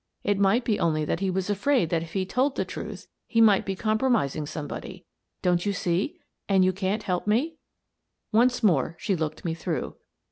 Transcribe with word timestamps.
It 0.23 0.39
might 0.39 0.65
be 0.65 0.79
only 0.79 1.05
that 1.05 1.19
he 1.19 1.29
was 1.29 1.47
afraid 1.47 1.91
that 1.91 2.01
if 2.01 2.13
he 2.13 2.25
told 2.25 2.55
the 2.55 2.65
truth 2.65 3.07
he 3.27 3.39
might 3.39 3.67
be 3.67 3.75
compromising 3.75 4.47
somebody. 4.47 5.05
Don't 5.43 5.63
you 5.63 5.73
see? 5.73 6.19
And 6.49 6.63
can't 6.75 7.03
you 7.03 7.05
help 7.05 7.27
me?" 7.27 7.57
Once 8.31 8.63
more 8.63 8.95
she 8.97 9.15
looked 9.15 9.45
me 9.45 9.53
through. 9.53 9.97